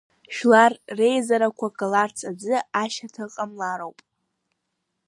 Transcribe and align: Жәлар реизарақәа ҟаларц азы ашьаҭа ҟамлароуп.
Жәлар 0.35 0.73
реизарақәа 0.97 1.67
ҟаларц 1.77 2.17
азы 2.29 2.57
ашьаҭа 2.81 3.25
ҟамлароуп. 3.33 3.97